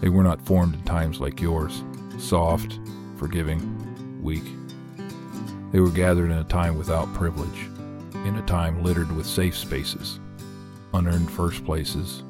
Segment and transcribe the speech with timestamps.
[0.00, 1.84] They were not formed in times like yours,
[2.18, 2.80] soft,
[3.16, 4.44] forgiving, weak.
[5.72, 7.68] They were gathered in a time without privilege,
[8.24, 10.18] in a time littered with safe spaces,
[10.94, 12.22] unearned first places,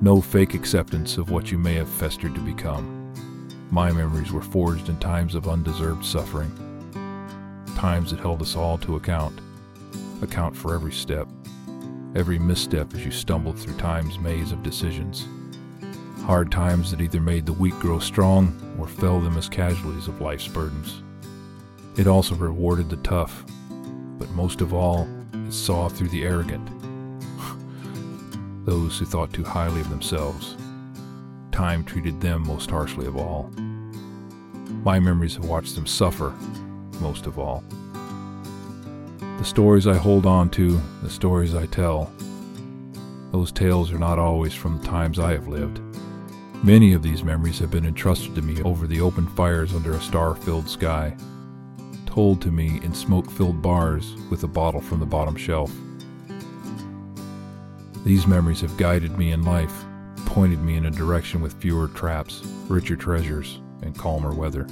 [0.00, 3.12] no fake acceptance of what you may have festered to become.
[3.70, 6.52] My memories were forged in times of undeserved suffering,
[7.76, 9.40] times that held us all to account,
[10.22, 11.28] account for every step,
[12.14, 15.26] every misstep as you stumbled through time's maze of decisions.
[16.28, 20.20] Hard times that either made the weak grow strong or fell them as casualties of
[20.20, 21.02] life's burdens.
[21.96, 23.46] It also rewarded the tough,
[24.18, 26.68] but most of all, it saw through the arrogant,
[28.66, 30.54] those who thought too highly of themselves.
[31.50, 33.44] Time treated them most harshly of all.
[34.84, 36.34] My memories have watched them suffer
[37.00, 37.64] most of all.
[39.38, 42.12] The stories I hold on to, the stories I tell,
[43.32, 45.80] those tales are not always from the times I have lived.
[46.64, 50.00] Many of these memories have been entrusted to me over the open fires under a
[50.00, 51.16] star filled sky,
[52.04, 55.72] told to me in smoke filled bars with a bottle from the bottom shelf.
[58.04, 59.72] These memories have guided me in life,
[60.26, 64.66] pointed me in a direction with fewer traps, richer treasures, and calmer weather.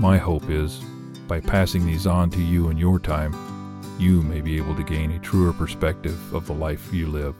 [0.00, 0.80] My hope is,
[1.28, 3.36] by passing these on to you in your time,
[4.00, 7.36] you may be able to gain a truer perspective of the life you live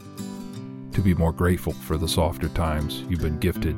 [1.00, 3.74] to be more grateful for the softer times you've been gifted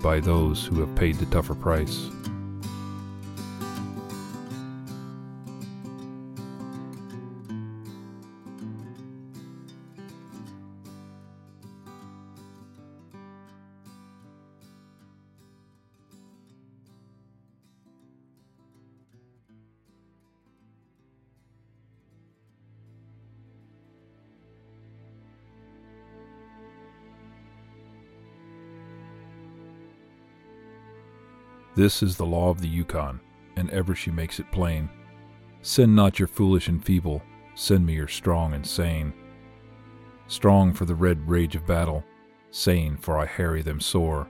[0.00, 2.08] by those who have paid the tougher price.
[31.80, 33.20] This is the law of the Yukon,
[33.56, 34.90] and ever she makes it plain.
[35.62, 37.22] Send not your foolish and feeble,
[37.54, 39.14] send me your strong and sane.
[40.26, 42.04] Strong for the red rage of battle,
[42.50, 44.28] sane for I harry them sore.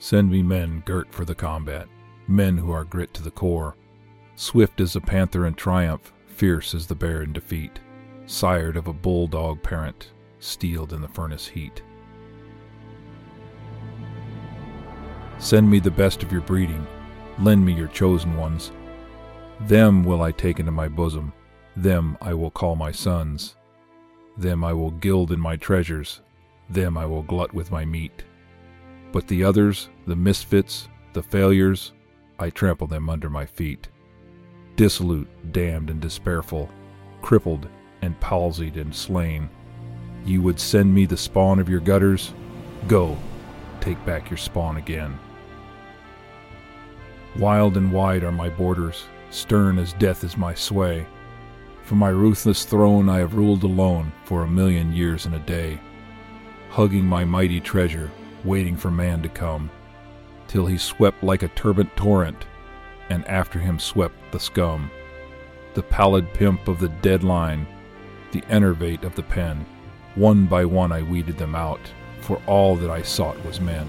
[0.00, 1.86] Send me men girt for the combat,
[2.26, 3.76] men who are grit to the core,
[4.34, 7.78] swift as the panther in triumph, fierce as the bear in defeat,
[8.26, 11.84] sired of a bulldog parent, steeled in the furnace heat.
[15.40, 16.86] Send me the best of your breeding,
[17.38, 18.72] lend me your chosen ones.
[19.60, 21.32] Them will I take into my bosom,
[21.74, 23.56] them I will call my sons.
[24.36, 26.20] Them I will gild in my treasures,
[26.68, 28.22] them I will glut with my meat.
[29.12, 31.92] But the others, the misfits, the failures,
[32.38, 33.88] I trample them under my feet.
[34.76, 36.68] Dissolute, damned, and despairful,
[37.22, 37.66] crippled,
[38.02, 39.48] and palsied, and slain.
[40.26, 42.34] You would send me the spawn of your gutters?
[42.88, 43.16] Go,
[43.80, 45.18] take back your spawn again.
[47.36, 51.06] Wild and wide are my borders, stern as death is my sway.
[51.84, 55.80] From my ruthless throne I have ruled alone for a million years and a day,
[56.70, 58.10] hugging my mighty treasure,
[58.44, 59.70] waiting for man to come,
[60.48, 62.46] till he swept like a turbid torrent,
[63.08, 64.90] and after him swept the scum,
[65.74, 67.66] the pallid pimp of the dead line,
[68.32, 69.64] the enervate of the pen.
[70.16, 71.80] One by one I weeded them out,
[72.20, 73.86] for all that I sought was men.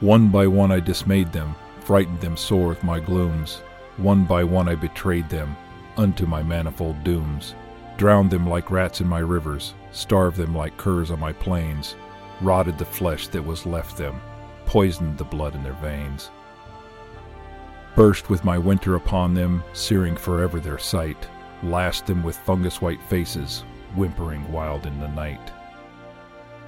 [0.00, 3.62] One by one I dismayed them, frightened them sore with my glooms.
[3.96, 5.56] One by one I betrayed them
[5.96, 7.54] unto my manifold dooms,
[7.96, 11.94] drowned them like rats in my rivers, starved them like curs on my plains,
[12.40, 14.20] rotted the flesh that was left them,
[14.66, 16.30] poisoned the blood in their veins.
[17.94, 21.28] Burst with my winter upon them, searing forever their sight,
[21.62, 23.62] lashed them with fungus white faces,
[23.94, 25.52] whimpering wild in the night.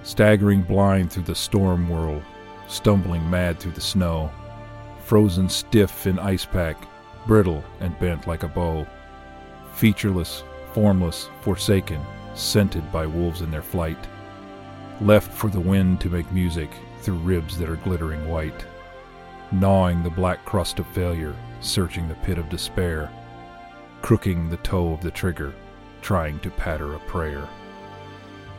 [0.04, 2.22] Staggering blind through the storm whirl,
[2.68, 4.30] stumbling mad through the snow,
[5.06, 6.76] frozen stiff in ice pack,
[7.28, 8.84] brittle and bent like a bow,
[9.72, 10.42] featureless,
[10.72, 12.04] formless, forsaken,
[12.34, 14.08] scented by wolves in their flight,
[15.00, 16.70] left for the wind to make music
[17.02, 18.66] through ribs that are glittering white,
[19.52, 23.08] gnawing the black crust of failure, searching the pit of despair,
[24.02, 25.54] crooking the toe of the trigger,
[26.02, 27.48] trying to patter a prayer.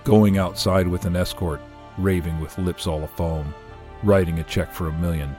[0.06, 1.60] Going outside with an escort,
[1.98, 3.54] raving with lips all afoam,
[4.02, 5.36] writing a check for a million,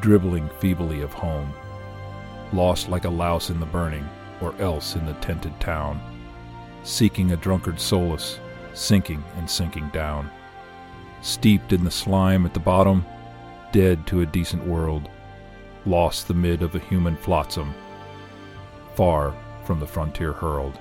[0.00, 1.52] dribbling feebly of home,
[2.52, 4.08] lost like a louse in the burning,
[4.40, 6.00] or else in the tented town,
[6.82, 8.38] seeking a drunkard's solace,
[8.74, 10.30] sinking and sinking down,
[11.20, 13.04] steeped in the slime at the bottom,
[13.72, 15.08] dead to a decent world,
[15.84, 17.74] lost the mid of a human flotsam,
[18.94, 20.78] far from the frontier hurled,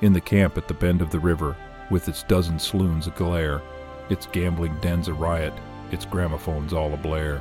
[0.00, 1.56] in the camp at the bend of the river,
[1.90, 3.62] with its dozen saloons aglare,
[4.08, 5.52] its gambling dens a riot,
[5.90, 7.40] its gramophones all ablare.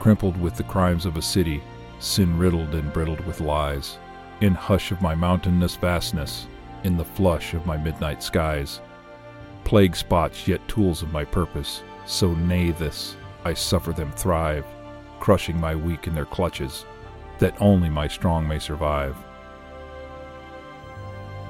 [0.00, 1.62] Crimpled with the crimes of a city,
[1.98, 3.98] sin riddled and brittled with lies,
[4.40, 6.46] in hush of my mountainous vastness,
[6.84, 8.80] in the flush of my midnight skies.
[9.64, 14.64] Plague spots yet tools of my purpose, so nay this, I suffer them thrive,
[15.18, 16.86] crushing my weak in their clutches,
[17.38, 19.16] that only my strong may survive.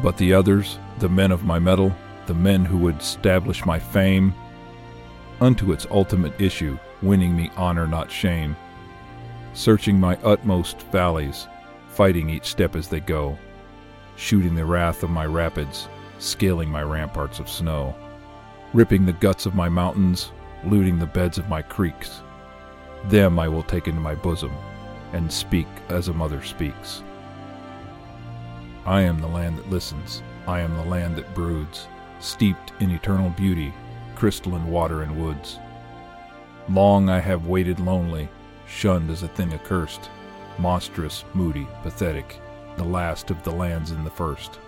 [0.02, 1.94] But the others, the men of my mettle,
[2.26, 4.34] the men who would establish my fame,
[5.40, 8.56] unto its ultimate issue, winning me honor, not shame,
[9.54, 11.48] searching my utmost valleys,
[11.88, 13.38] fighting each step as they go,
[14.16, 15.88] shooting the wrath of my rapids,
[16.18, 17.94] scaling my ramparts of snow,
[18.72, 20.32] ripping the guts of my mountains,
[20.64, 22.22] looting the beds of my creeks.
[23.04, 24.52] Them I will take into my bosom,
[25.12, 27.02] and speak as a mother speaks.
[28.84, 31.86] I am the land that listens, I am the land that broods,
[32.20, 33.72] steeped in eternal beauty,
[34.18, 35.60] crystalline water and woods.
[36.68, 38.28] Long I have waited lonely,
[38.66, 40.10] shunned as a thing accursed,
[40.58, 42.40] monstrous, moody, pathetic,
[42.76, 44.58] the last of the lands in the first.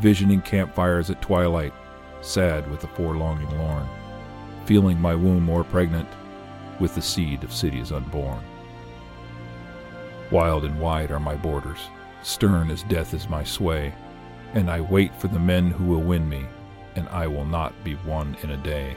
[0.00, 1.72] Visioning campfires at twilight,
[2.20, 3.88] sad with the forelonging lorn,
[4.66, 6.08] feeling my womb more pregnant
[6.78, 8.44] with the seed of cities unborn.
[10.30, 11.80] Wild and wide are my borders,
[12.22, 13.94] stern as death is my sway,
[14.52, 16.44] and I wait for the men who will win me,
[16.96, 18.96] and I will not be won in a day.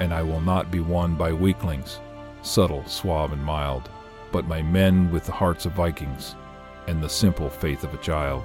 [0.00, 2.00] And I will not be won by weaklings,
[2.42, 3.90] subtle, suave, and mild,
[4.32, 6.34] but by men with the hearts of Vikings
[6.88, 8.42] and the simple faith of a child.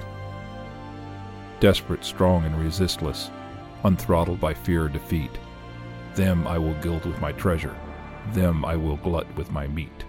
[1.60, 3.32] Desperate, strong, and resistless,
[3.84, 5.32] unthrottled by fear or defeat,
[6.16, 7.76] them I will gild with my treasure,
[8.34, 10.06] them I will glut with my meat.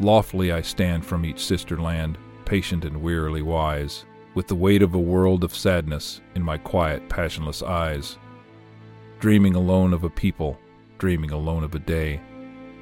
[0.00, 4.04] Lawfully I stand from each sister land, patient and wearily wise,
[4.34, 8.18] with the weight of a world of sadness in my quiet, passionless eyes.
[9.20, 10.58] Dreaming alone of a people,
[10.98, 12.20] dreaming alone of a day,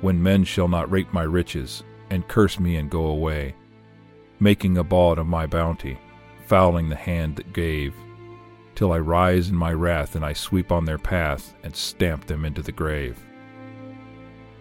[0.01, 3.55] when men shall not rape my riches, and curse me and go away,
[4.39, 5.99] making a bawd of my bounty,
[6.47, 7.95] fouling the hand that gave,
[8.75, 12.45] till I rise in my wrath and I sweep on their path and stamp them
[12.45, 13.19] into the grave.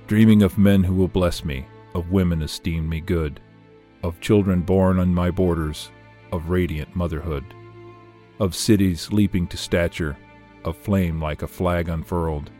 [0.08, 3.40] Dreaming of men who will bless me, of women esteem me good,
[4.04, 5.92] of children born on my borders,
[6.36, 7.46] of radiant motherhood,
[8.40, 10.18] of cities leaping to stature,
[10.64, 12.52] of flame like a flag unfurled,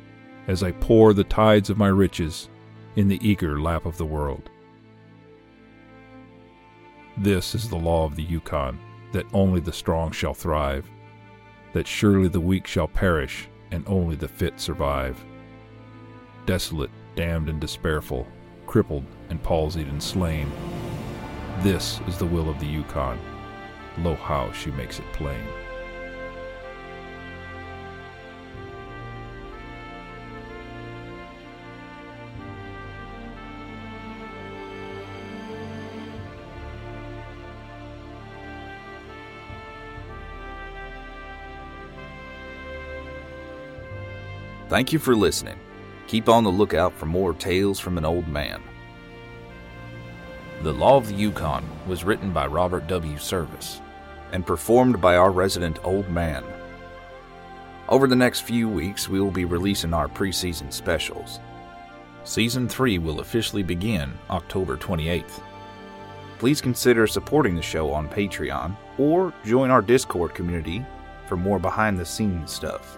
[0.48, 2.50] as I pour the tides of my riches
[2.96, 4.50] in the eager lap of the world.
[7.18, 8.80] This is the law of the Yukon,
[9.12, 10.90] that only the strong shall thrive,
[11.74, 15.24] that surely the weak shall perish, and only the fit survive.
[16.46, 18.26] Desolate, damned, and despairful,
[18.68, 20.52] crippled and palsied and slain.
[21.60, 23.20] This is the will of the Yukon.
[23.98, 25.48] Lo how she makes it plain.
[44.68, 45.58] Thank you for listening.
[46.08, 48.62] Keep on the lookout for more tales from an old man.
[50.64, 53.18] The Law of the Yukon was written by Robert W.
[53.18, 53.80] Service
[54.32, 56.44] and performed by our resident old man.
[57.88, 61.40] Over the next few weeks, we will be releasing our preseason specials.
[62.24, 65.42] Season 3 will officially begin October 28th.
[66.40, 70.84] Please consider supporting the show on Patreon or join our Discord community
[71.28, 72.98] for more behind the scenes stuff.